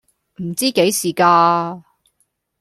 [0.41, 1.83] 唔知幾時㗎